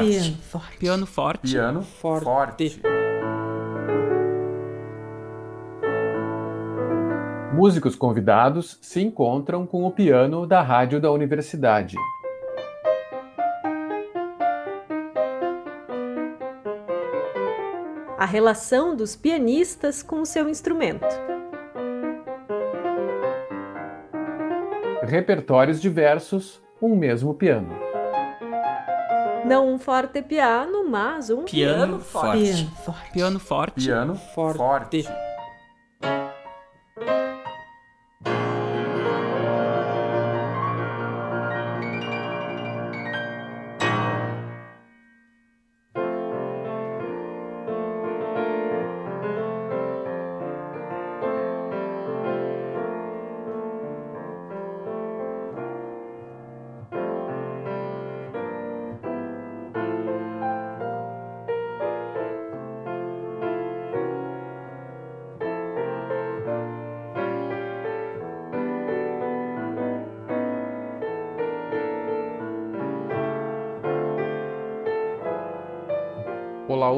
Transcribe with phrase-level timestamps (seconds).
[0.00, 0.10] forte.
[0.10, 0.78] Piano forte.
[0.78, 1.50] Piano forte.
[1.50, 2.24] Piano Forte.
[2.70, 2.82] forte.
[7.52, 11.96] Músicos convidados se encontram com o piano da rádio da universidade.
[18.16, 21.06] A relação dos pianistas com o seu instrumento.
[25.02, 27.89] Repertórios diversos, um mesmo piano.
[29.50, 32.38] Não um forte piano, mas um Piano forte.
[32.44, 33.10] Piano forte.
[33.12, 33.84] Piano forte.
[33.84, 34.56] Piano Forte.
[34.56, 35.29] forte.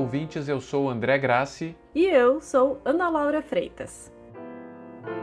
[0.02, 1.76] Ouvintes, eu sou André Grassi.
[1.94, 4.12] E eu sou Ana Laura Freitas.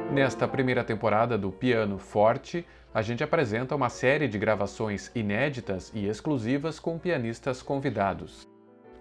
[0.10, 6.08] Nesta primeira temporada do Piano Forte, a gente apresenta uma série de gravações inéditas e
[6.08, 8.48] exclusivas com pianistas convidados.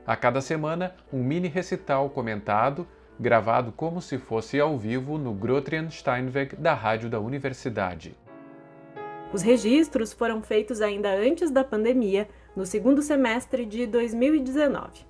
[0.04, 2.84] A cada semana, um mini recital comentado,
[3.18, 8.16] gravado como se fosse ao vivo no Grotrian Steinweg da rádio da universidade.
[9.32, 15.07] Os registros foram feitos ainda antes da pandemia, no segundo semestre de 2019.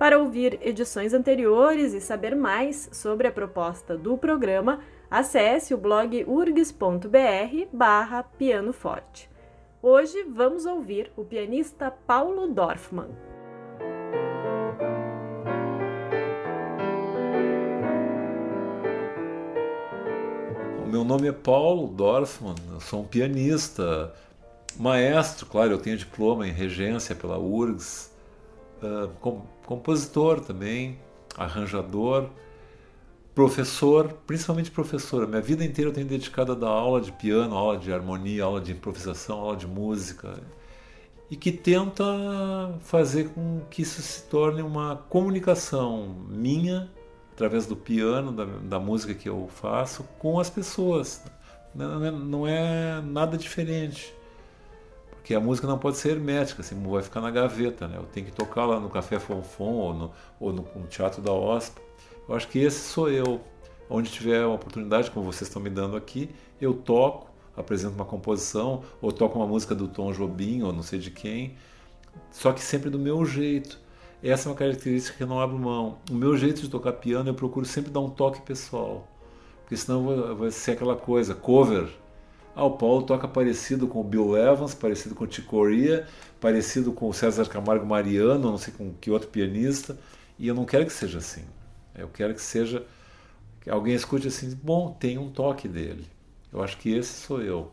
[0.00, 6.24] Para ouvir edições anteriores e saber mais sobre a proposta do programa, acesse o blog
[6.26, 9.28] urgs.br barra Piano Forte.
[9.82, 13.10] Hoje vamos ouvir o pianista Paulo Dorfman.
[20.86, 24.14] Meu nome é Paulo Dorfman, eu sou um pianista,
[24.78, 28.09] maestro, claro, eu tenho diploma em regência pela URGS,
[28.82, 30.98] uh, com, compositor também,
[31.36, 32.28] arranjador,
[33.34, 35.24] professor, principalmente professor.
[35.24, 38.44] A minha vida inteira eu tenho dedicado a dar aula de piano, aula de harmonia,
[38.44, 40.38] aula de improvisação, aula de música.
[41.30, 42.04] E que tenta
[42.80, 46.90] fazer com que isso se torne uma comunicação minha,
[47.32, 51.22] através do piano, da, da música que eu faço, com as pessoas.
[51.72, 54.12] Não é, não é nada diferente
[55.30, 57.98] porque a música não pode ser hermética, assim, vai ficar na gaveta, né?
[57.98, 60.10] Eu tenho que tocar lá no Café Fonfon ou no,
[60.40, 61.80] ou no, no Teatro da OSPA.
[62.28, 63.40] Eu acho que esse sou eu.
[63.88, 66.30] Onde tiver uma oportunidade, como vocês estão me dando aqui,
[66.60, 70.98] eu toco, apresento uma composição, ou toco uma música do Tom Jobim, ou não sei
[70.98, 71.56] de quem,
[72.32, 73.78] só que sempre do meu jeito.
[74.20, 75.98] Essa é uma característica que eu não abro mão.
[76.10, 79.06] O meu jeito de tocar piano, eu procuro sempre dar um toque pessoal,
[79.60, 81.88] porque senão vai ser aquela coisa, cover,
[82.54, 86.06] ah, o Paulo toca parecido com o Bill Evans, parecido com o Ticoria,
[86.40, 89.96] parecido com o César Camargo Mariano, não sei com que outro pianista.
[90.38, 91.44] E eu não quero que seja assim.
[91.94, 92.84] Eu quero que seja
[93.60, 96.06] que alguém escute assim, bom, tem um toque dele.
[96.52, 97.72] Eu acho que esse sou eu.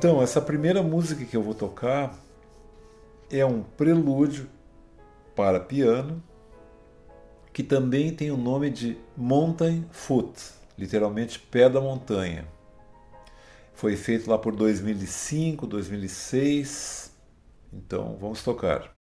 [0.00, 2.18] Então, essa primeira música que eu vou tocar
[3.30, 4.48] é um prelúdio
[5.36, 6.22] para piano,
[7.52, 10.32] que também tem o nome de Mountain Foot,
[10.78, 12.48] literalmente pé da montanha.
[13.74, 17.14] Foi feito lá por 2005, 2006.
[17.70, 18.99] Então, vamos tocar.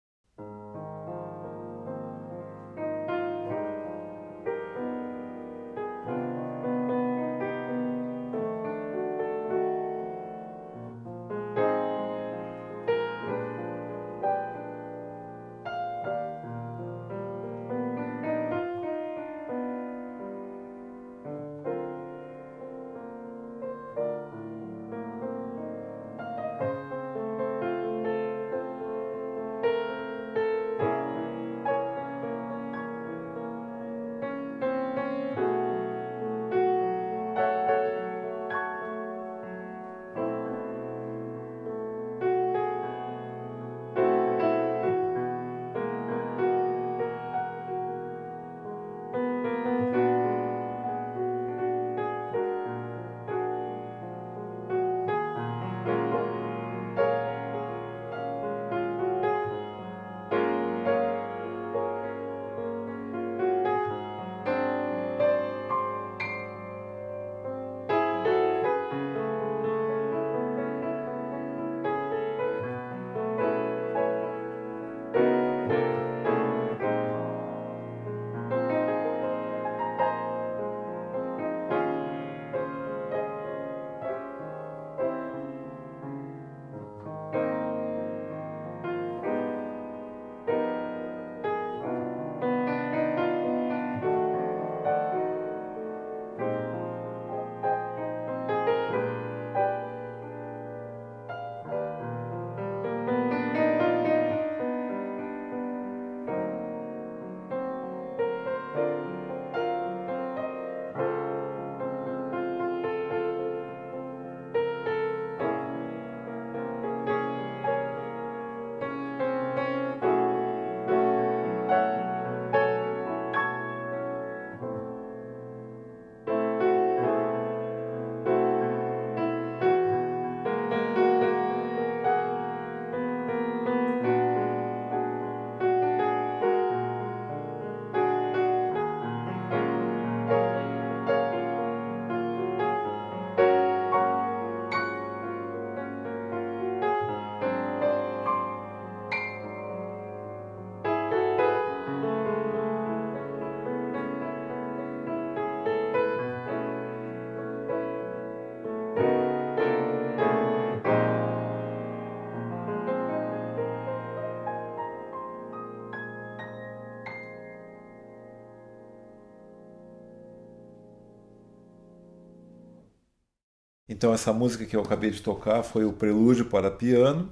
[174.02, 177.32] Então essa música que eu acabei de tocar foi o Prelúdio para Piano,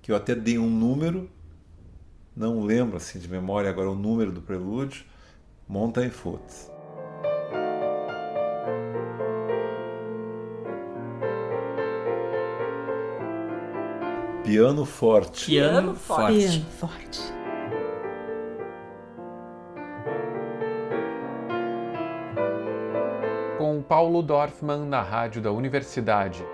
[0.00, 1.28] que eu até dei um número,
[2.34, 5.04] não lembro assim de memória agora o número do prelúdio,
[5.68, 6.42] Mountain Foot.
[14.42, 15.44] Piano forte.
[15.44, 16.38] Piano forte.
[16.38, 17.37] Piano forte.
[24.18, 26.44] Paulo Dorfman na rádio da Universidade.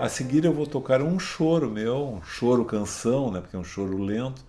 [0.00, 3.64] A seguir eu vou tocar um choro meu, um choro canção, né, porque é um
[3.64, 4.42] choro lento,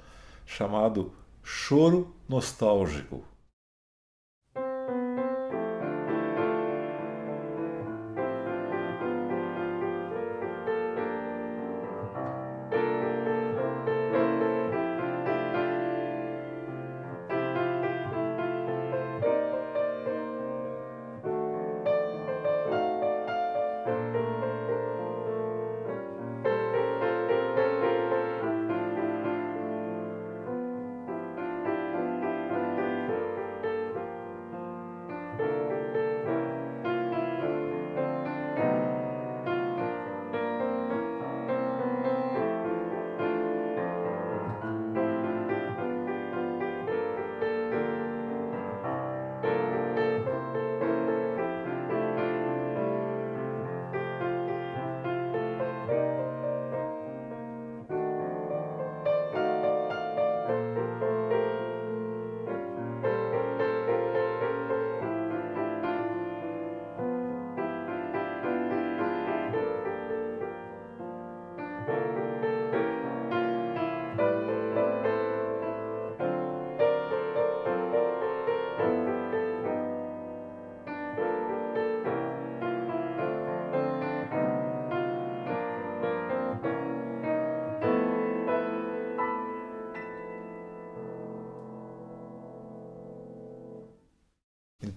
[0.45, 1.11] chamado
[1.43, 3.30] Choro Nostálgico.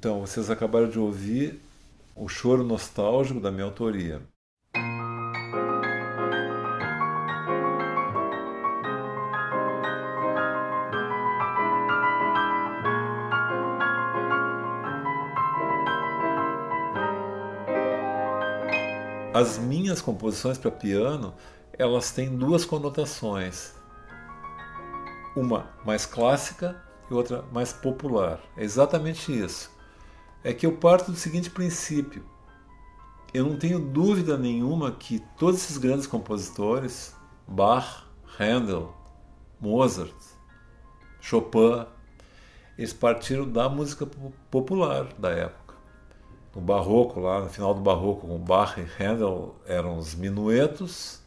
[0.04, 1.62] Então, vocês acabaram de ouvir
[2.14, 4.20] o choro nostálgico da minha autoria.
[19.32, 21.32] As minhas composições para piano,
[21.78, 23.72] elas têm duas conotações.
[25.34, 26.76] Uma mais clássica
[27.10, 28.38] e outra mais popular.
[28.54, 29.72] É exatamente isso
[30.44, 32.22] é que eu parto do seguinte princípio.
[33.32, 37.16] Eu não tenho dúvida nenhuma que todos esses grandes compositores,
[37.48, 38.04] Bach,
[38.38, 38.94] Handel,
[39.58, 40.14] Mozart,
[41.20, 41.86] Chopin,
[42.76, 44.06] eles partiram da música
[44.50, 45.74] popular da época.
[46.54, 51.20] No barroco, lá no final do barroco, com Bach e Handel, eram os minuetos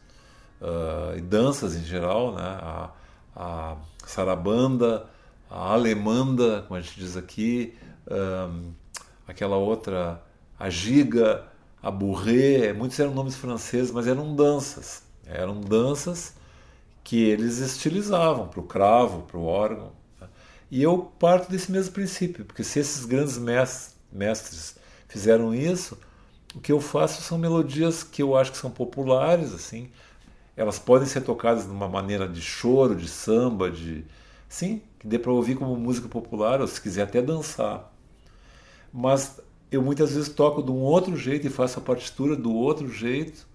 [0.60, 2.42] uh, e danças em geral, né?
[2.42, 2.90] a,
[3.36, 5.06] a sarabanda,
[5.50, 7.76] a alemanda, como a gente diz aqui,
[8.10, 8.72] um,
[9.28, 10.22] aquela outra,
[10.58, 11.44] a giga,
[11.82, 15.02] a bourrée, muitos eram nomes franceses, mas eram danças.
[15.26, 16.32] Eram danças
[17.04, 19.92] que eles estilizavam para o cravo, para o órgão.
[20.70, 23.38] E eu parto desse mesmo princípio, porque se esses grandes
[24.10, 25.98] mestres fizeram isso,
[26.54, 29.90] o que eu faço são melodias que eu acho que são populares, assim.
[30.56, 34.04] Elas podem ser tocadas de uma maneira de choro, de samba, de
[34.48, 37.92] sim, que dê para ouvir como música popular, ou se quiser até dançar
[38.92, 39.40] mas
[39.70, 43.46] eu muitas vezes toco de um outro jeito e faço a partitura do outro jeito,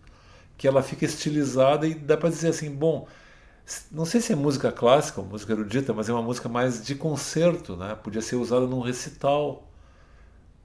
[0.58, 3.08] que ela fica estilizada e dá para dizer assim, bom,
[3.92, 6.96] não sei se é música clássica ou música erudita, mas é uma música mais de
[6.96, 7.96] concerto, né?
[7.96, 9.68] Podia ser usada num recital,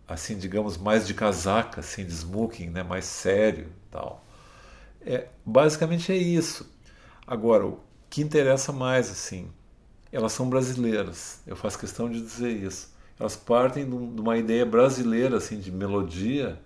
[0.07, 2.83] assim, digamos, mais de casaca, assim, de smoking, né?
[2.83, 4.25] Mais sério, tal.
[5.01, 6.69] É, basicamente é isso.
[7.27, 9.51] Agora, o que interessa mais, assim,
[10.13, 11.41] elas são brasileiras.
[11.47, 16.59] Eu faço questão de dizer isso elas partem de uma ideia brasileira assim de melodia,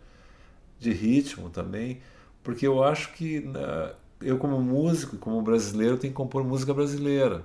[0.79, 2.01] de ritmo também,
[2.43, 7.45] porque eu acho que né, eu como músico, como brasileiro, tenho que compor música brasileira.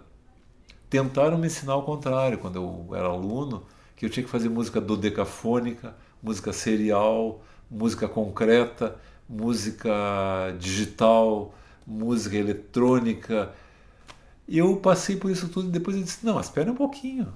[0.90, 3.64] Tentaram me ensinar o contrário quando eu era aluno,
[3.96, 8.96] que eu tinha que fazer música dodecafônica, música serial, música concreta,
[9.28, 9.92] música
[10.60, 11.54] digital,
[11.86, 13.52] música eletrônica.
[14.48, 17.34] E eu passei por isso tudo e depois eu disse: não, espera um pouquinho.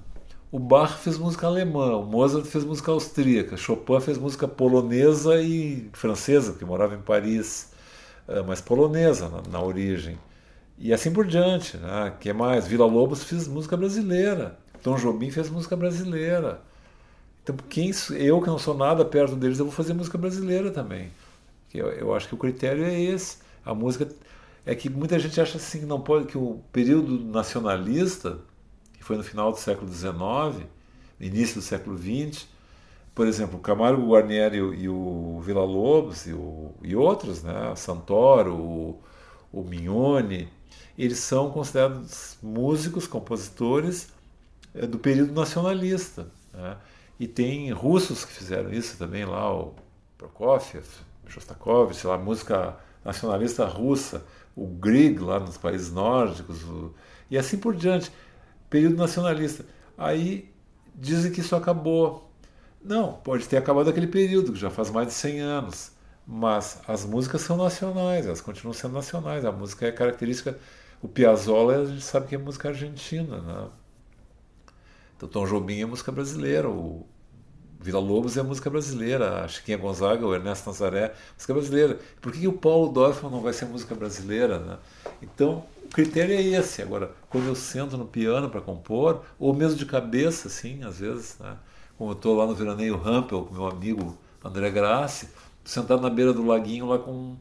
[0.52, 5.88] O Bach fez música alemã, o Mozart fez música austríaca, Chopin fez música polonesa e
[5.94, 7.72] francesa, que morava em Paris,
[8.28, 10.18] eh, mas polonesa na, na origem.
[10.78, 11.78] E assim por diante.
[11.78, 12.12] Né?
[12.20, 12.66] que mais?
[12.66, 14.58] Vila Lobos fez música brasileira.
[14.82, 16.60] Tom Jobim fez música brasileira.
[17.42, 21.10] Então, quem, eu que não sou nada perto deles, eu vou fazer música brasileira também.
[21.72, 23.38] Eu, eu acho que o critério é esse.
[23.64, 24.06] A música
[24.66, 28.38] é que muita gente acha assim que não pode que o período nacionalista,
[29.02, 30.64] que foi no final do século XIX,
[31.20, 32.46] início do século XX,
[33.12, 36.34] por exemplo, Camargo Guarnieri e o Vila Lobos e,
[36.82, 39.02] e outros, né, Santoro, o,
[39.52, 40.48] o Mignone,
[40.96, 44.08] eles são considerados músicos, compositores
[44.72, 46.28] é, do período nacionalista.
[46.54, 46.76] Né?
[47.18, 49.74] E tem russos que fizeram isso também lá, o
[50.16, 50.86] Prokofiev,
[51.26, 56.94] Shostakovich, sei lá, música nacionalista russa, o Grieg lá nos países nórdicos, o...
[57.28, 58.12] e assim por diante.
[58.72, 59.66] Período nacionalista.
[59.98, 60.50] Aí
[60.94, 62.32] dizem que isso acabou.
[62.82, 65.92] Não, pode ter acabado aquele período, que já faz mais de 100 anos.
[66.26, 69.44] Mas as músicas são nacionais, elas continuam sendo nacionais.
[69.44, 70.58] A música é característica.
[71.02, 73.68] O Piazzolla, a gente sabe que é música argentina, né?
[75.16, 77.06] Então, Tom Jobim é música brasileira, o
[77.78, 81.98] Vila Lobos é música brasileira, a Chiquinha Gonzaga, o Ernesto Nazaré, música brasileira.
[82.20, 84.78] Por que, que o Paulo Dorfman não vai ser música brasileira, né?
[85.20, 86.82] Então, critério é esse.
[86.82, 91.38] Agora, quando eu sento no piano para compor, ou mesmo de cabeça, assim, às vezes,
[91.38, 91.56] né?
[91.96, 95.28] como eu estou lá no veraneio Rampel com meu amigo André Grassi,
[95.64, 97.36] sentado na beira do laguinho lá com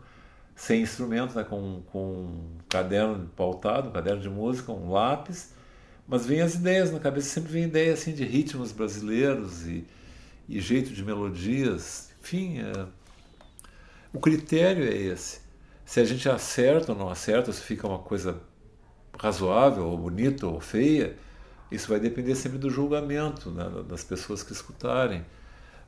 [0.56, 1.44] sem instrumento, né?
[1.44, 5.54] com, com um caderno pautado, um caderno de música, um lápis,
[6.08, 9.88] mas vem as ideias na cabeça, sempre vem ideias assim, de ritmos brasileiros e,
[10.48, 12.86] e jeito de melodias, enfim, é...
[14.14, 15.40] o critério é esse.
[15.92, 18.42] Se a gente acerta ou não acerta, se fica uma coisa
[19.20, 21.18] razoável, ou bonita ou feia,
[21.70, 25.26] isso vai depender sempre do julgamento né, das pessoas que escutarem.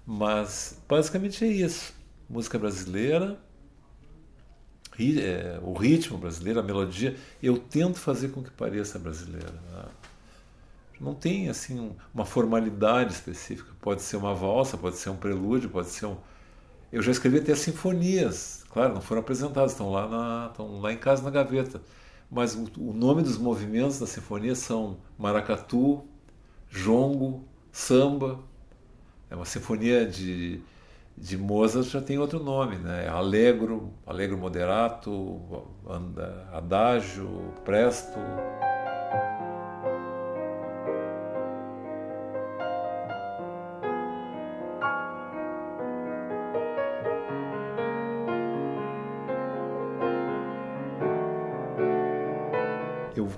[0.05, 1.93] Mas basicamente é isso.
[2.29, 3.39] Música brasileira,
[4.99, 9.53] é, o ritmo brasileiro, a melodia, eu tento fazer com que pareça brasileira.
[9.53, 9.85] Né?
[10.99, 13.71] Não tem assim uma formalidade específica.
[13.79, 16.17] Pode ser uma valsa, pode ser um prelúdio, pode ser um.
[16.91, 20.97] Eu já escrevi até sinfonias, claro, não foram apresentadas, estão lá, na, estão lá em
[20.97, 21.81] casa na gaveta
[22.33, 26.03] mas o, o nome dos movimentos da sinfonia são maracatu,
[26.69, 28.39] jongo, samba.
[29.29, 30.59] É uma sinfonia de,
[31.15, 33.07] de Mozart já tem outro nome, né?
[33.07, 35.39] Allegro, Allegro moderato,
[36.51, 38.17] adagio, presto.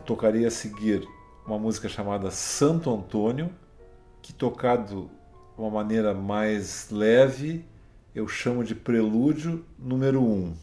[0.06, 1.08] Tocaria a seguir
[1.46, 3.50] uma música chamada Santo Antônio,
[4.22, 5.10] que tocado
[5.56, 7.66] de uma maneira mais leve,
[8.14, 10.26] eu chamo de prelúdio número 1.
[10.26, 10.54] Um.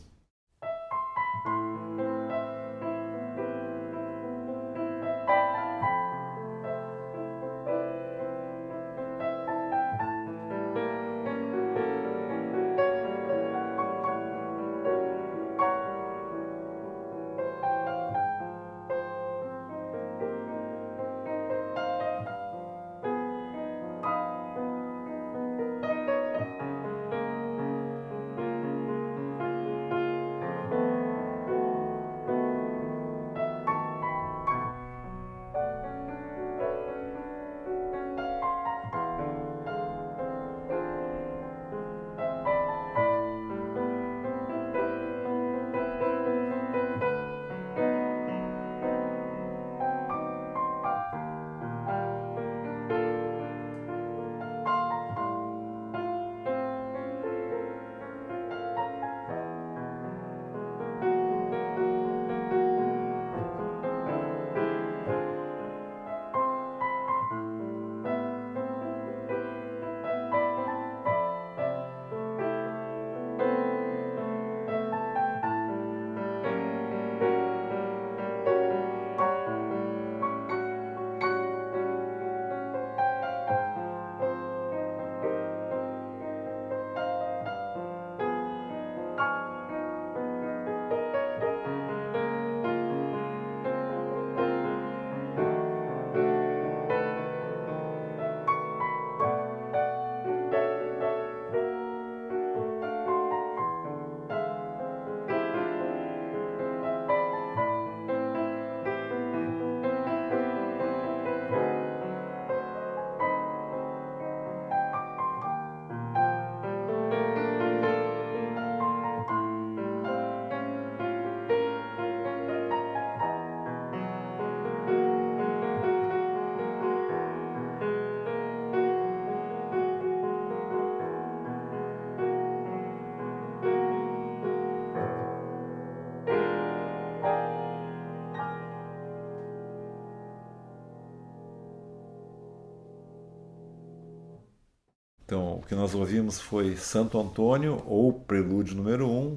[145.73, 149.11] Que nós ouvimos foi Santo Antônio, ou Prelúdio número 1.
[149.11, 149.35] Um.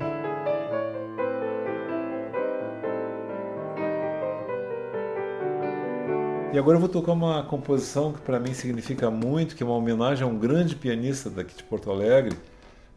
[6.54, 9.78] E agora eu vou tocar uma composição que para mim significa muito, que é uma
[9.78, 12.38] homenagem a um grande pianista daqui de Porto Alegre,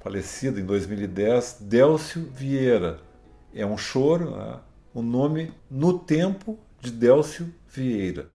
[0.01, 2.99] falecido em 2010, Délcio Vieira.
[3.55, 4.59] É um choro, né?
[4.93, 8.31] o nome No Tempo de Délcio Vieira.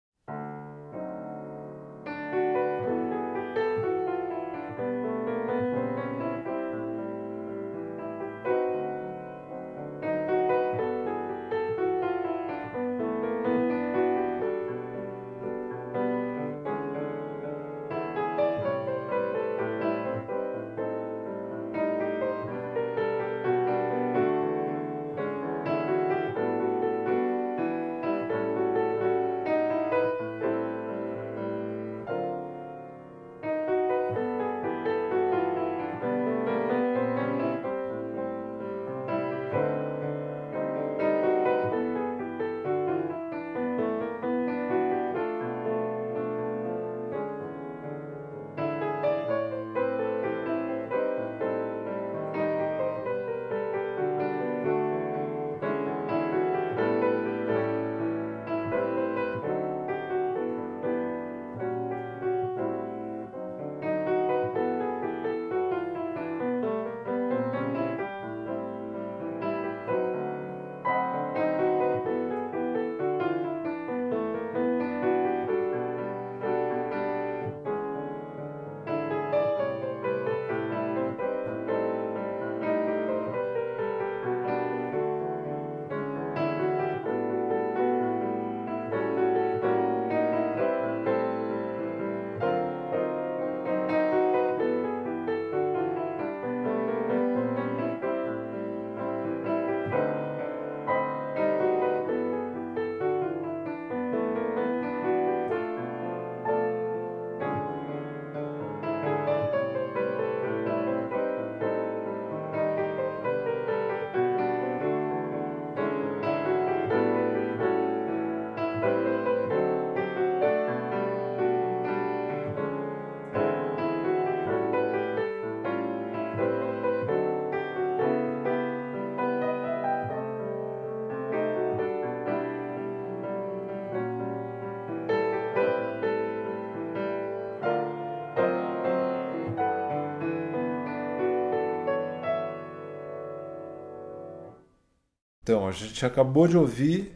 [145.53, 147.13] Então, a gente acabou de ouvir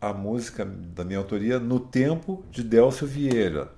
[0.00, 3.68] a música da minha autoria No Tempo de Delcio Vieira.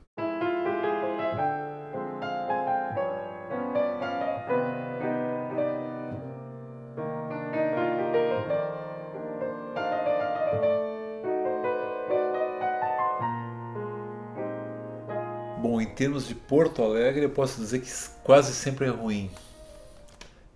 [15.62, 17.90] Bom, em termos de Porto Alegre, eu posso dizer que
[18.22, 19.30] quase sempre é ruim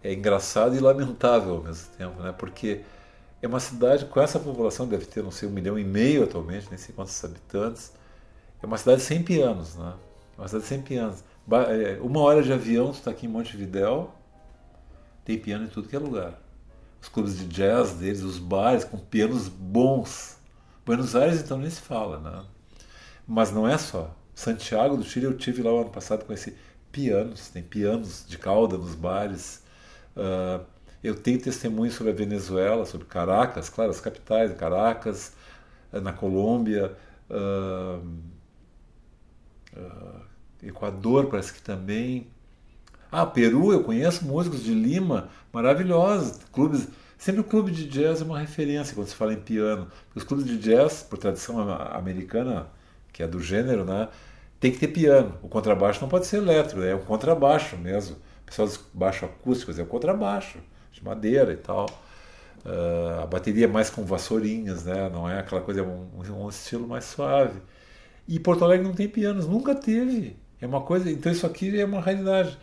[0.02, 2.34] é engraçado e lamentável ao mesmo tempo, né?
[2.36, 2.80] Porque
[3.40, 6.66] é uma cidade com essa população, deve ter, não sei, um milhão e meio atualmente,
[6.68, 7.92] nem sei quantos habitantes.
[8.62, 9.94] É uma cidade sem pianos, né?
[10.36, 11.22] É uma cidade sem pianos.
[11.68, 14.12] É, uma hora de avião, tu está aqui em Montevidéu,
[15.24, 16.40] tem piano em tudo que é lugar.
[17.00, 20.36] Os clubes de jazz deles, os bares com pianos bons.
[20.84, 22.44] Buenos Aires, então, nem se fala, né?
[23.26, 24.14] Mas não é só.
[24.34, 26.56] Santiago do Chile, eu tive lá o ano passado com esse
[26.90, 29.62] pianos, tem pianos de cauda nos bares.
[30.16, 30.64] Uh,
[31.02, 35.32] eu tenho testemunhos sobre a Venezuela, sobre Caracas, claro, as capitais, Caracas,
[35.92, 36.96] eh, na Colômbia,
[37.30, 38.04] uh,
[39.76, 40.20] uh,
[40.62, 42.28] Equador parece que também.
[43.10, 46.88] Ah, Peru, eu conheço músicos de Lima maravilhosos, clubes.
[47.16, 49.88] Sempre o clube de jazz é uma referência quando se fala em piano.
[50.14, 51.58] Os clubes de jazz, por tradição
[51.92, 52.68] americana,
[53.12, 54.08] que é do gênero, né,
[54.60, 55.34] tem que ter piano.
[55.42, 58.16] O contrabaixo não pode ser elétrico, é um contrabaixo mesmo
[58.48, 60.58] pessoal baixo acústico, é o contrabaixo,
[60.98, 61.86] de madeira e tal.
[62.64, 65.08] Uh, a bateria é mais com vassourinhas, né?
[65.08, 66.08] não é aquela coisa, é um,
[66.44, 67.60] um, estilo mais suave.
[68.26, 70.36] E Porto Alegre não tem pianos, nunca teve.
[70.60, 72.58] É uma coisa, então isso aqui é uma realidade.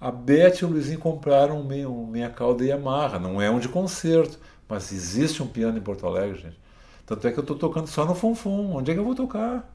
[0.00, 3.58] A Beth e o Luizinho compraram um meia, um meia cauda Yamaha, não é um
[3.58, 6.58] de concerto, mas existe um piano em Porto Alegre, gente.
[7.04, 8.76] Tanto é que eu estou tocando só no Fonfon.
[8.76, 9.68] Onde é que eu vou tocar?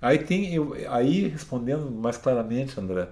[0.00, 3.08] Aí tem, eu, aí respondendo mais claramente, André,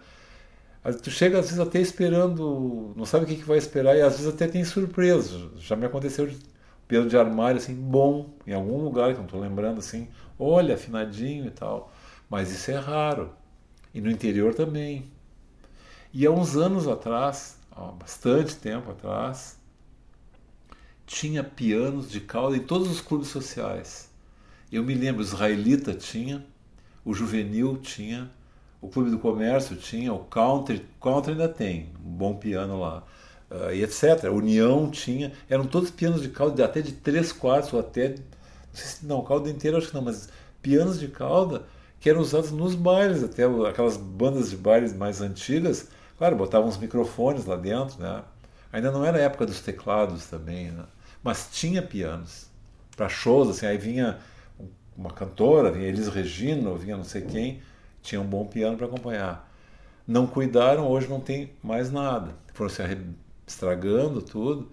[0.92, 4.18] Tu chega às vezes até esperando, não sabe o que, que vai esperar e às
[4.18, 5.51] vezes até tem surpresa.
[5.59, 6.38] Já me aconteceu de
[6.87, 11.46] piano de armário assim, bom, em algum lugar que não estou lembrando assim, olha, afinadinho
[11.46, 11.92] e tal.
[12.31, 13.31] Mas isso é raro.
[13.92, 15.11] E no interior também.
[16.12, 19.59] E há uns anos atrás, há bastante tempo atrás,
[21.07, 24.11] tinha pianos de cauda em todos os clubes sociais.
[24.70, 26.44] Eu me lembro, o Israelita tinha,
[27.05, 28.31] o Juvenil tinha,
[28.87, 33.03] o Clube do Comércio tinha, o Country, Country ainda tem, um bom piano lá,
[33.51, 34.27] uh, e etc.
[34.27, 38.16] A União tinha, eram todos pianos de cauda, até de três quartos, ou até, não
[38.72, 40.29] sei se, não, cauda inteira acho que não, mas
[40.62, 41.64] pianos de cauda
[41.99, 46.79] que eram usados nos bailes, até aquelas bandas de bailes mais antigas, claro, botavam uns
[46.79, 48.22] microfones lá dentro, né?
[48.72, 50.85] Ainda não era a época dos teclados também, né?
[51.25, 52.46] Mas tinha pianos
[52.96, 54.18] para shows, assim, aí vinha
[54.96, 57.61] uma cantora, vinha Elis Regina, vinha não sei quem,
[58.07, 59.53] tinha um bom piano para acompanhar.
[60.07, 62.35] Não cuidaram, hoje não tem mais nada.
[62.55, 62.83] Foram se
[63.47, 64.71] estragando tudo.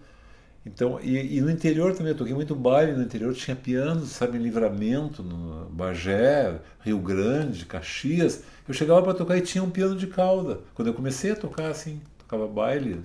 [0.65, 4.37] Então, e, e, no interior também, eu toquei muito baile no interior, tinha pianos, sabe,
[4.37, 8.43] em Livramento, no Bagé, Rio Grande, Caxias.
[8.67, 10.59] Eu chegava para tocar e tinha um piano de cauda.
[10.73, 13.01] Quando eu comecei a tocar assim, tocava baile.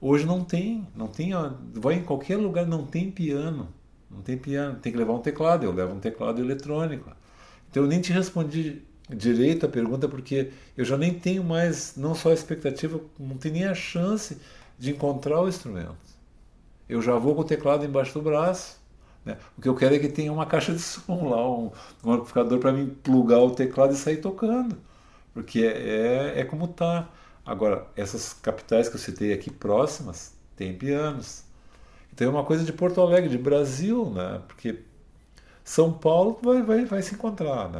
[0.00, 3.68] Hoje não tem, não tem, ó, vai em qualquer lugar, não tem piano.
[4.10, 7.10] Não tem piano, tem que levar um teclado, eu levo um teclado eletrônico.
[7.70, 12.14] Então eu nem te respondi direito a pergunta porque eu já nem tenho mais, não
[12.14, 14.38] só a expectativa, não tenho nem a chance
[14.78, 15.96] de encontrar o instrumento.
[16.88, 18.78] Eu já vou com o teclado embaixo do braço.
[19.24, 19.36] Né?
[19.58, 21.70] O que eu quero é que tenha uma caixa de som lá, um,
[22.04, 24.76] um amplificador para mim plugar o teclado e sair tocando.
[25.34, 27.08] Porque é, é, é como tá.
[27.44, 31.44] Agora, essas capitais que eu citei aqui próximas, tem pianos.
[32.12, 34.42] Então é uma coisa de Porto Alegre, de Brasil, né?
[34.48, 34.82] Porque
[35.64, 37.78] São Paulo vai, vai, vai se encontrar, né?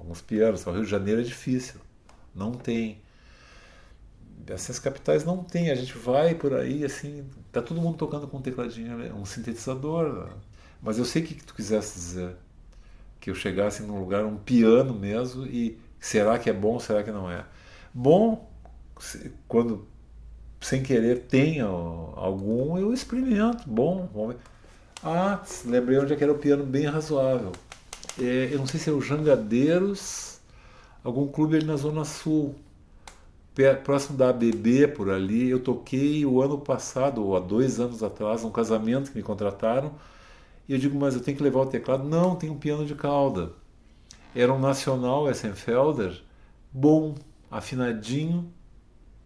[0.00, 1.78] Alguns pianos, o Rio de Janeiro é difícil,
[2.34, 3.02] não tem.
[4.46, 8.38] Essas capitais não tem, a gente vai por aí, assim, tá todo mundo tocando com
[8.38, 9.12] um tecladinho, né?
[9.12, 10.24] um sintetizador.
[10.24, 10.32] Né?
[10.82, 12.34] Mas eu sei o que, que tu quisesse dizer.
[13.20, 17.10] Que eu chegasse num lugar, um piano mesmo, e será que é bom, será que
[17.10, 17.44] não é?
[17.92, 18.50] Bom,
[19.46, 19.86] quando
[20.60, 23.68] sem querer tenha algum, eu experimento.
[23.68, 24.40] Bom, vamos ver.
[25.04, 27.52] Ah, lembrei onde é que era o piano bem razoável.
[28.20, 30.40] É, eu não sei se é o Jangadeiros,
[31.02, 32.54] algum clube ali na Zona Sul,
[33.84, 35.48] próximo da ABB por ali.
[35.48, 39.94] Eu toquei o ano passado, ou há dois anos atrás, um casamento que me contrataram.
[40.68, 42.04] E eu digo, mas eu tenho que levar o teclado?
[42.04, 43.52] Não, tem um piano de cauda.
[44.34, 46.22] Era um Nacional Essenfelder,
[46.72, 47.14] bom,
[47.50, 48.52] afinadinho,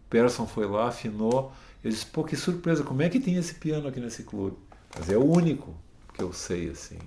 [0.09, 1.52] Persson foi lá, afinou.
[1.83, 4.57] Eu disse, pô, que surpresa, como é que tem esse piano aqui nesse clube?
[4.96, 5.74] Mas é o único
[6.14, 6.98] que eu sei, assim.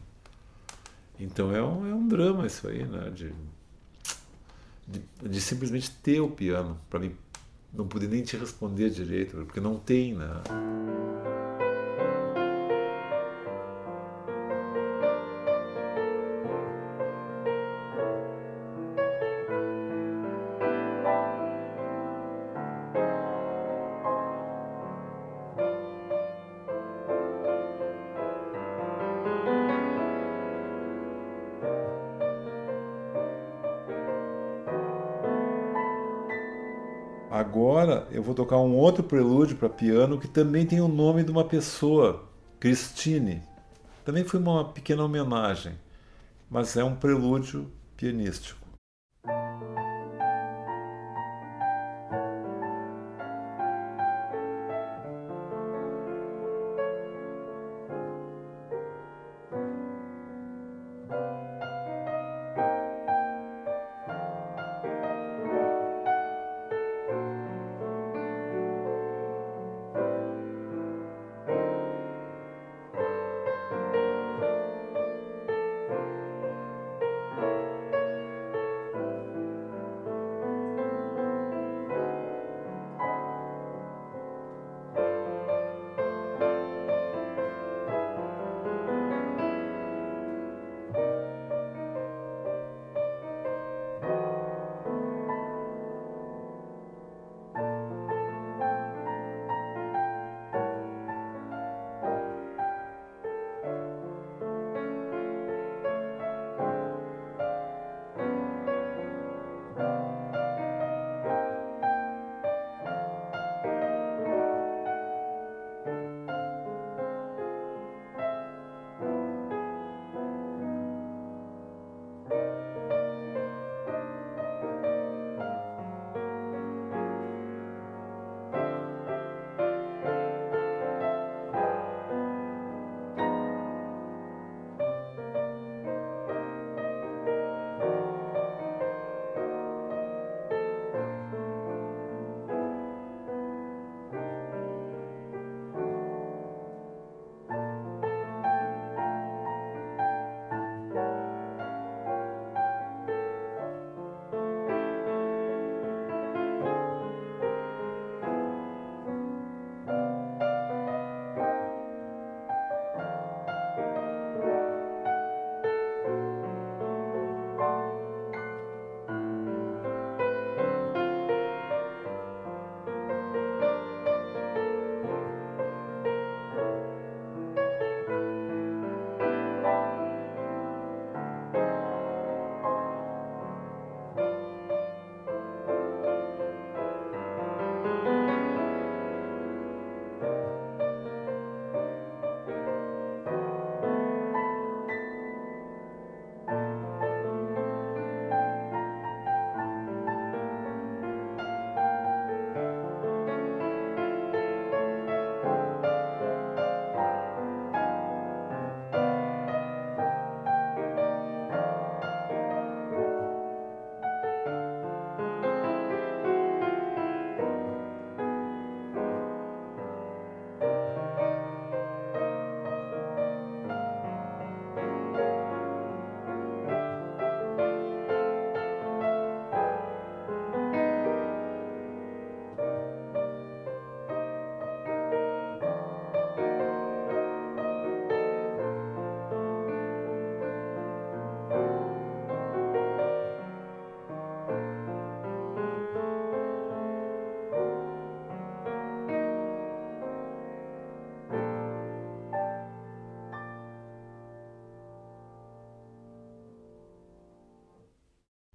[1.19, 3.09] Então é um, é um drama isso aí, né?
[3.09, 3.33] De,
[4.87, 7.15] de, de simplesmente ter o piano, para mim
[7.73, 10.41] não poder nem te responder direito, porque não tem, né?
[38.17, 41.45] Eu vou tocar um outro prelúdio para piano que também tem o nome de uma
[41.45, 42.27] pessoa,
[42.59, 43.43] Christine.
[44.03, 45.73] Também foi uma pequena homenagem,
[46.49, 48.66] mas é um prelúdio pianístico.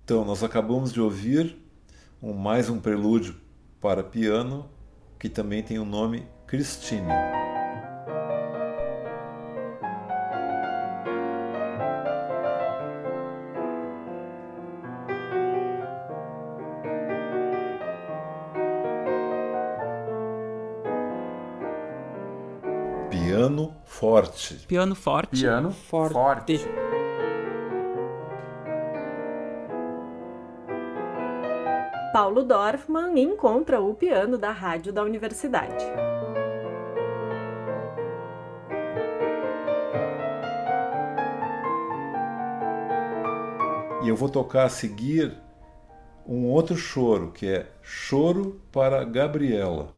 [0.04, 1.56] Então, nós acabamos de ouvir
[2.20, 3.36] um, mais um prelúdio
[3.80, 4.68] para piano
[5.18, 7.06] que também tem o nome Christine.
[23.08, 24.54] Piano forte.
[24.66, 25.40] Piano forte.
[25.40, 26.12] Piano forte.
[26.12, 26.81] forte.
[32.32, 35.84] Paulo Dorfman encontra o piano da rádio da universidade.
[44.02, 45.36] E eu vou tocar a seguir
[46.26, 49.92] um outro choro, que é Choro para Gabriela.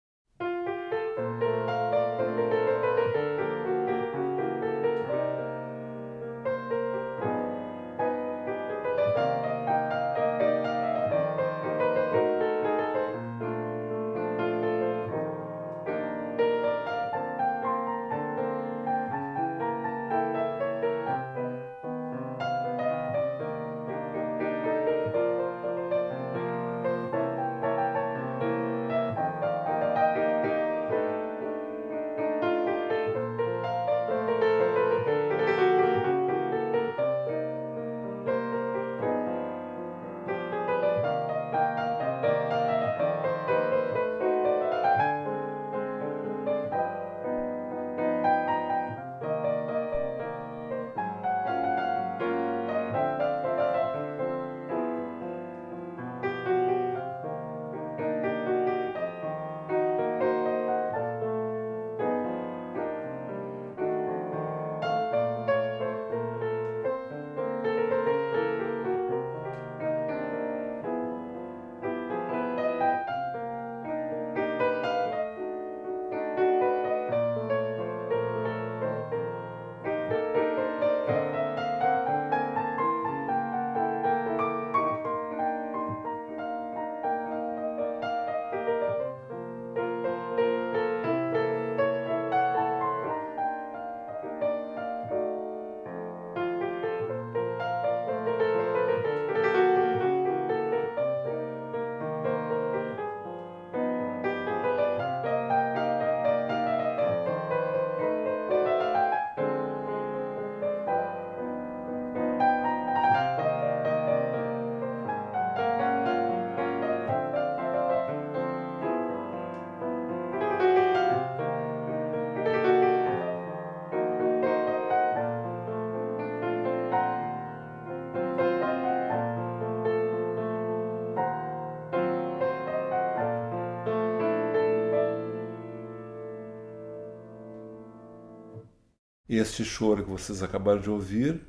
[139.27, 141.41] Este choro que vocês acabaram de ouvir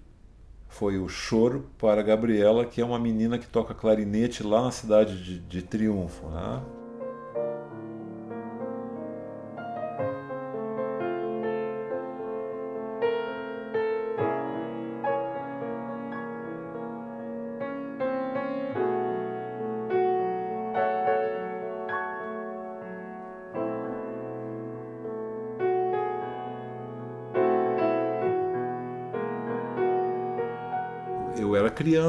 [0.70, 5.22] foi o choro para Gabriela, que é uma menina que toca clarinete lá na cidade
[5.22, 6.30] de, de Triunfo.
[6.30, 6.64] Né?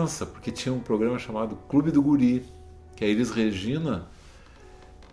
[0.06, 2.44] Criança, porque tinha um programa chamado Clube do Guri,
[2.94, 4.06] que a Elis Regina,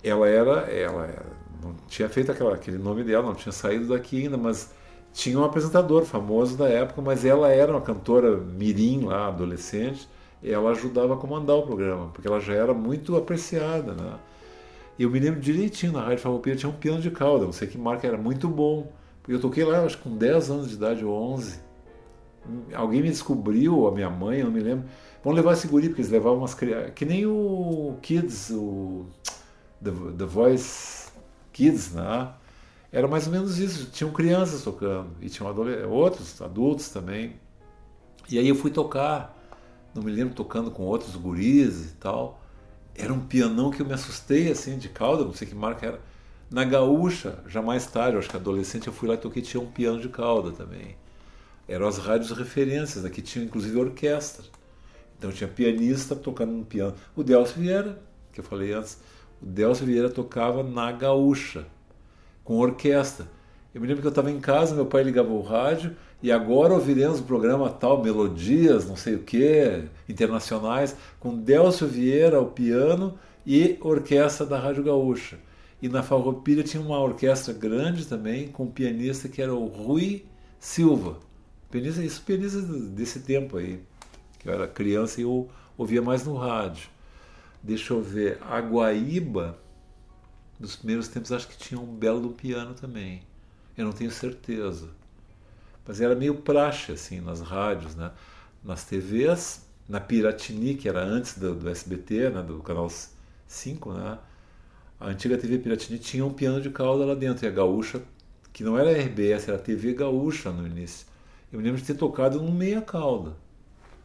[0.03, 1.25] ela era, ela
[1.61, 4.71] não tinha feito aquela, aquele nome dela, não tinha saído daqui ainda, mas
[5.11, 10.07] tinha um apresentador famoso da época, mas ela era uma cantora mirim lá, adolescente,
[10.43, 14.13] ela ajudava a comandar o programa, porque ela já era muito apreciada, né?
[14.99, 17.79] Eu me lembro direitinho, na Rádio Farroupilha tinha um piano de cauda, não sei que
[17.79, 18.91] marca, era muito bom.
[19.27, 21.72] Eu toquei lá, acho que com 10 anos de idade ou 11
[22.73, 24.85] alguém me descobriu, a minha mãe, eu não me lembro.
[25.23, 26.91] Vamos levar esse guri, porque eles levavam umas crianças.
[26.93, 29.05] Que nem o Kids, o
[29.81, 31.11] The, The Voice
[31.51, 32.33] Kids, né?
[32.91, 33.89] Era mais ou menos isso.
[33.91, 35.49] Tinham crianças tocando e tinham
[35.89, 37.35] outros adultos também.
[38.29, 39.37] E aí eu fui tocar,
[39.93, 42.41] não me lembro tocando com outros guris e tal.
[42.95, 46.01] Era um pianão que eu me assustei assim de cauda, não sei que marca era.
[46.51, 49.65] Na Gaúcha, já mais tarde, acho que adolescente, eu fui lá e toquei, tinha um
[49.65, 50.95] piano de cauda também
[51.67, 54.45] eram as rádios referências, aqui tinha inclusive orquestra.
[55.17, 56.95] Então tinha pianista tocando no piano.
[57.15, 57.97] O Delcio Vieira,
[58.31, 58.99] que eu falei antes,
[59.41, 61.65] o Delcio Vieira tocava na gaúcha,
[62.43, 63.27] com orquestra.
[63.73, 66.73] Eu me lembro que eu estava em casa, meu pai ligava o rádio E agora
[66.73, 73.17] ouviremos o programa tal, Melodias, não sei o que, internacionais, com Delcio Vieira ao piano
[73.45, 75.37] e orquestra da Rádio Gaúcha.
[75.81, 80.25] E na Farroupilha tinha uma orquestra grande também, com um pianista que era o Rui
[80.59, 81.17] Silva.
[81.77, 83.81] Isso pianista desse tempo aí,
[84.39, 86.89] que eu era criança e eu ouvia mais no rádio.
[87.61, 89.57] Deixa eu ver, a Guaíba,
[90.59, 93.23] nos primeiros tempos, acho que tinha um belo piano também.
[93.77, 94.89] Eu não tenho certeza.
[95.85, 98.11] Mas era meio praxe, assim, nas rádios, né?
[98.63, 102.41] Nas TVs, na Piratini, que era antes do, do SBT, né?
[102.41, 102.89] do canal
[103.47, 104.17] 5, né?
[104.99, 108.01] A antiga TV Piratini tinha um piano de cauda lá dentro, e a gaúcha,
[108.53, 111.07] que não era RBS, era TV gaúcha no início.
[111.53, 113.37] Eu me lembro de ter tocado num meia cauda.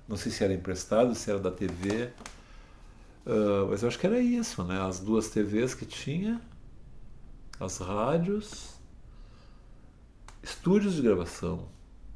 [0.07, 2.11] Não sei se era emprestado, se era da TV.
[3.27, 4.81] Uh, ah, mas eu acho que era isso, né?
[4.81, 6.41] As duas TVs que tinha,
[7.59, 8.75] as rádios,
[10.43, 11.67] estúdios de gravação.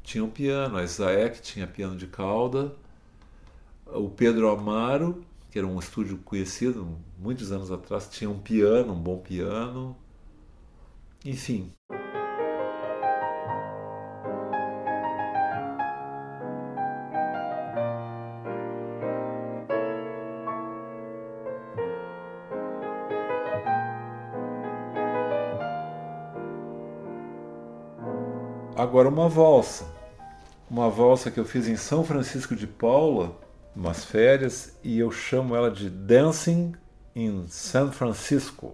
[0.04, 2.72] Tinha um piano, a Isaek tinha piano de cauda,
[3.86, 8.98] o Pedro Amaro que era um estúdio conhecido muitos anos atrás, tinha um piano, um
[8.98, 9.94] bom piano.
[11.22, 11.70] Enfim.
[28.74, 29.84] Agora uma valsa.
[30.70, 33.38] Uma valsa que eu fiz em São Francisco de Paula,
[33.76, 36.72] umas férias e eu chamo ela de Dancing
[37.14, 38.72] in San Francisco.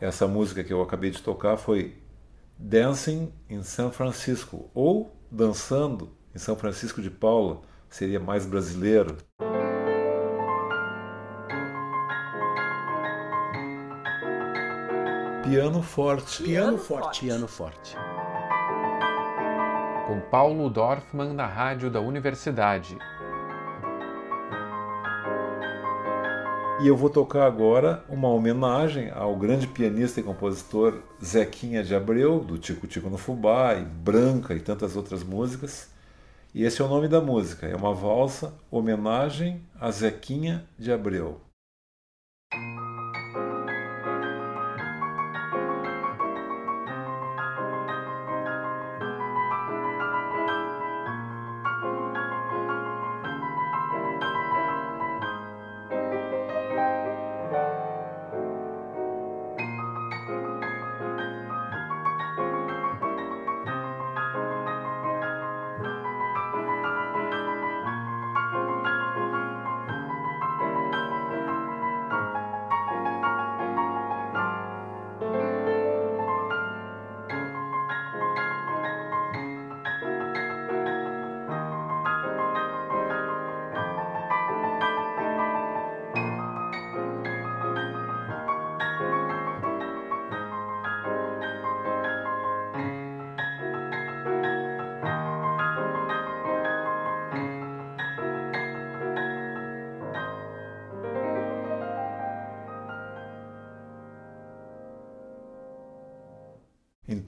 [0.00, 1.94] Essa música que eu acabei de tocar foi
[2.58, 9.16] Dancing in San Francisco, ou Dançando em São Francisco de Paula, seria mais brasileiro.
[15.44, 16.42] Piano forte.
[16.42, 17.20] Piano forte.
[17.20, 17.94] Piano forte.
[20.06, 22.98] Com Paulo Dorfman na rádio da universidade.
[26.82, 32.40] E eu vou tocar agora uma homenagem ao grande pianista e compositor Zequinha de Abreu,
[32.40, 35.90] do Tico Tico no Fubá, e Branca e tantas outras músicas.
[36.54, 41.49] E esse é o nome da música, é uma valsa homenagem a Zequinha de Abreu.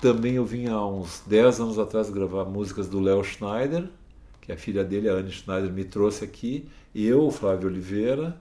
[0.00, 3.88] Também eu vim há uns 10 anos atrás gravar músicas do Léo Schneider,
[4.40, 6.68] que a filha dele, a Anne Schneider, me trouxe aqui.
[6.94, 8.40] Eu, o Flávio Oliveira,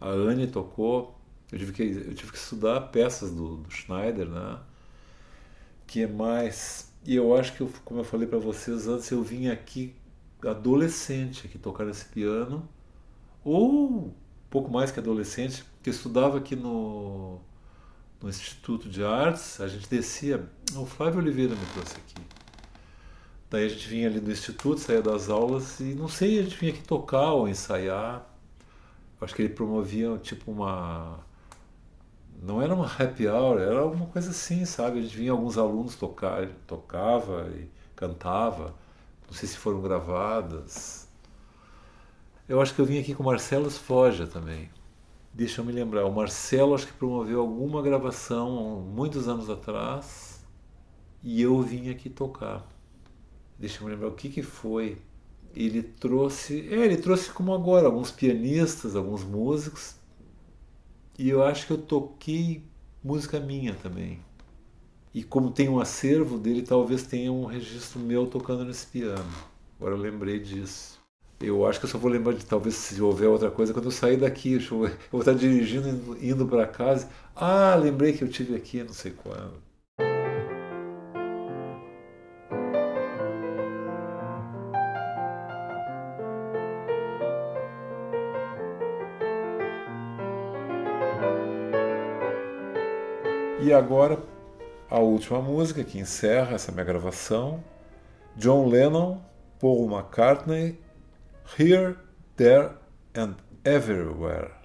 [0.00, 1.18] a Anne tocou.
[1.52, 4.58] Eu tive que, eu tive que estudar peças do, do Schneider, né?
[5.86, 6.92] Que é mais.
[7.04, 9.94] E eu acho que, eu, como eu falei para vocês antes, eu vim aqui
[10.44, 12.68] adolescente aqui tocar esse piano,
[13.44, 14.14] ou
[14.48, 17.40] pouco mais que adolescente, eu estudava aqui no
[18.22, 20.46] no Instituto de Artes, a gente descia.
[20.76, 22.22] O Flávio Oliveira me trouxe aqui.
[23.48, 26.56] Daí a gente vinha ali do Instituto, saía das aulas e não sei, a gente
[26.56, 28.26] vinha aqui tocar ou ensaiar.
[29.20, 31.20] Acho que ele promovia tipo uma.
[32.42, 34.98] Não era uma happy hour, era alguma coisa assim, sabe?
[34.98, 38.74] A gente vinha alguns alunos tocar, tocava e cantava.
[39.26, 41.08] Não sei se foram gravadas.
[42.48, 44.70] Eu acho que eu vim aqui com Marcelo Foja também.
[45.32, 50.44] Deixa eu me lembrar, o Marcelo acho que promoveu alguma gravação muitos anos atrás
[51.22, 52.66] e eu vim aqui tocar.
[53.58, 55.00] Deixa eu me lembrar o que, que foi.
[55.54, 60.00] Ele trouxe, é, ele trouxe como agora alguns pianistas, alguns músicos
[61.20, 62.64] e eu acho que eu toquei
[63.04, 64.20] música minha também.
[65.12, 69.30] E como tem um acervo dele, talvez tenha um registro meu tocando nesse piano.
[69.78, 70.98] Agora eu lembrei disso.
[71.38, 73.90] Eu acho que eu só vou lembrar de talvez se houver outra coisa quando eu
[73.90, 74.54] sair daqui.
[74.54, 77.06] Eu vou estar dirigindo, indo para casa.
[77.36, 79.60] Ah, lembrei que eu tive aqui, não sei quando.
[93.70, 94.20] E agora
[94.90, 97.62] a última música que encerra essa minha gravação:
[98.36, 99.20] John Lennon,
[99.60, 100.76] Paul McCartney
[101.56, 101.94] here,
[102.36, 102.70] there,
[103.16, 104.59] and everywhere.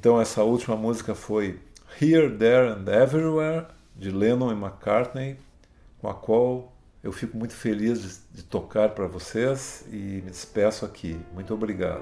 [0.00, 1.60] Então essa última música foi
[2.00, 5.36] Here, There and Everywhere, de Lennon e McCartney,
[6.00, 6.72] com a qual
[7.04, 8.00] eu fico muito feliz
[8.32, 11.20] de, de tocar para vocês e me despeço aqui.
[11.34, 12.00] Muito obrigado.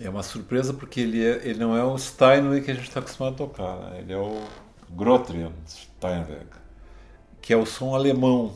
[0.00, 3.00] É uma surpresa porque ele, é, ele não é o Steinway que a gente está
[3.00, 3.98] acostumado a tocar, né?
[4.00, 4.44] ele é o
[4.90, 6.46] Grotrian Steinway,
[7.42, 8.54] que é o som alemão.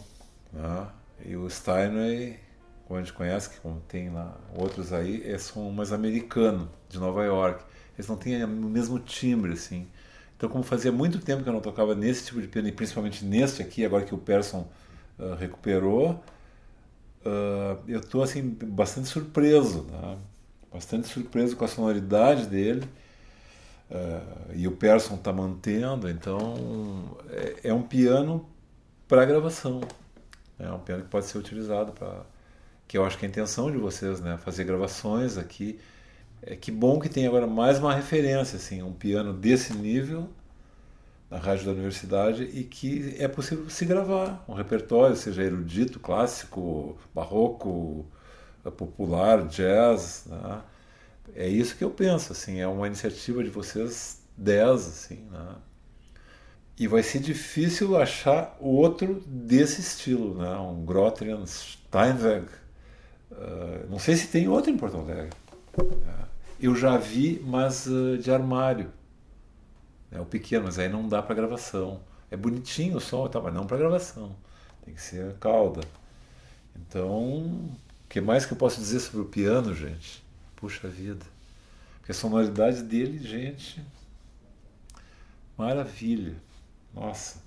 [0.53, 0.87] Né?
[1.25, 2.39] E o Steinway,
[2.87, 3.57] como a gente conhece, que
[3.89, 7.65] tem lá outros aí, é som mais americano, de Nova York.
[7.97, 9.89] Eles não têm o mesmo timbre, assim.
[10.37, 13.25] Então, como fazia muito tempo que eu não tocava nesse tipo de piano, e principalmente
[13.25, 14.69] neste aqui, agora que o Persson
[15.19, 16.23] uh, recuperou,
[17.25, 20.19] uh, eu estou assim, bastante surpreso, né?
[20.73, 22.87] bastante surpreso com a sonoridade dele.
[23.91, 28.49] Uh, e o Persson está mantendo, então é, é um piano
[29.07, 29.83] para gravação.
[30.59, 32.25] É um piano que pode ser utilizado para.
[32.89, 34.39] Que eu acho que é a intenção de vocês, né?
[34.39, 35.79] Fazer gravações aqui.
[36.43, 40.29] É que bom que tem agora mais uma referência, assim, um piano desse nível
[41.33, 46.99] na rádio da universidade e que é possível se gravar um repertório, seja erudito, clássico,
[47.15, 48.05] barroco,
[48.77, 50.27] popular, jazz.
[50.27, 50.61] Né?
[51.35, 55.55] É isso que eu penso, assim, é uma iniciativa de vocês 10, assim, né?
[56.79, 60.55] E vai ser difícil achar outro desse estilo, né?
[60.59, 62.47] Um Grotrian Steinweg.
[63.31, 65.31] Uh, não sei se tem outro em Porto Alegre.
[65.79, 65.99] Uh,
[66.61, 68.91] eu já vi, mas uh, de armário
[70.13, 72.01] é o pequeno, mas aí não dá para gravação.
[72.31, 74.37] É bonitinho o som, tá, mas não para gravação.
[74.85, 75.81] Tem que ser cauda.
[76.77, 80.23] Então, o que mais que eu posso dizer sobre o piano, gente?
[80.57, 81.25] Puxa vida.
[81.99, 83.83] Porque a sonoridade dele, gente,
[85.57, 86.37] maravilha.
[86.95, 87.39] Nossa.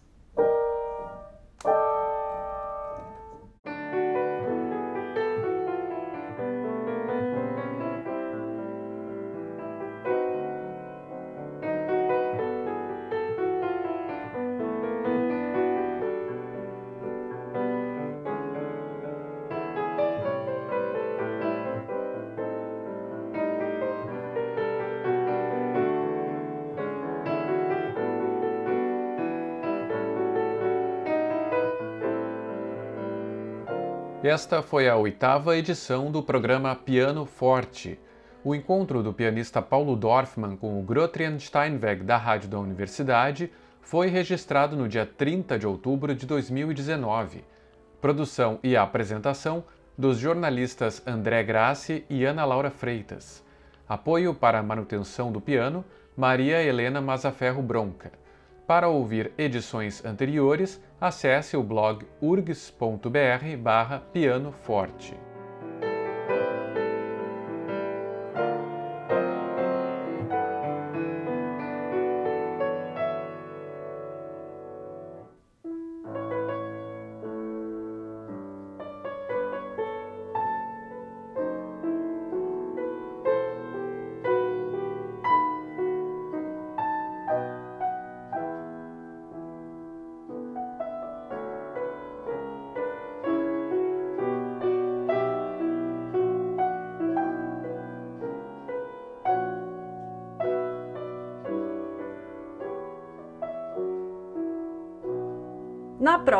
[34.28, 37.99] Esta foi a oitava edição do programa Piano Forte.
[38.43, 43.51] O encontro do pianista Paulo Dorfman com o Grotrian Steinweg da Rádio da Universidade
[43.82, 47.43] foi registrado no dia 30 de outubro de 2019.
[48.01, 49.63] Produção e apresentação
[49.95, 53.43] dos jornalistas André Grassi e Ana Laura Freitas.
[53.88, 55.86] Apoio para a manutenção do piano,
[56.17, 58.11] Maria Helena Mazaferro Bronca.
[58.65, 63.57] Para ouvir edições anteriores, acesse o blog urgs.br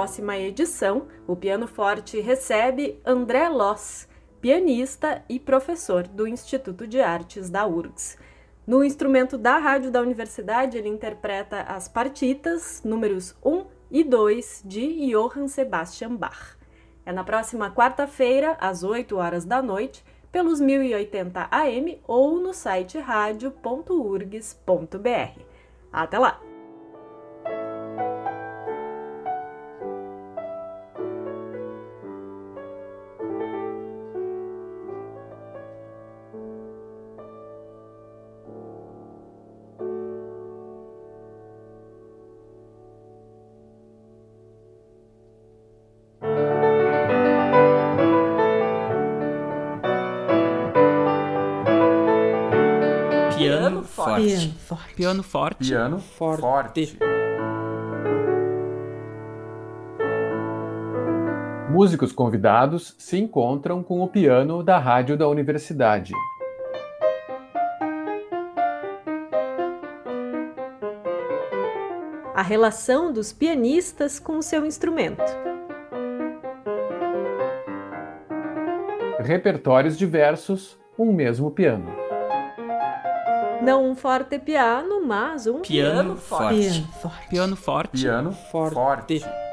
[0.06, 4.08] próxima edição, o Piano Forte recebe André Loss,
[4.40, 8.16] pianista e professor do Instituto de Artes da URGS.
[8.68, 15.10] No instrumento da rádio da universidade, ele interpreta as partitas números 1 e 2 de
[15.10, 16.56] Johann Sebastian Bach.
[17.04, 23.00] É na próxima quarta-feira, às 8 horas da noite, pelos 1080 AM ou no site
[23.00, 25.42] radio.urgs.br.
[25.92, 26.45] Até lá!
[54.16, 54.26] Forte.
[54.26, 54.96] Piano forte.
[54.96, 55.68] Piano forte.
[55.68, 56.42] Piano forte.
[56.42, 57.16] forte.
[61.70, 66.14] Músicos convidados se encontram com o piano da rádio da universidade.
[72.34, 75.24] A relação dos pianistas com o seu instrumento.
[79.20, 82.05] Repertórios diversos, um mesmo piano.
[83.66, 86.56] Não um forte piano, mas um Piano forte.
[86.60, 87.28] Piano forte.
[87.30, 88.02] Piano forte.
[88.02, 88.74] Piano Forte.
[88.74, 89.45] forte.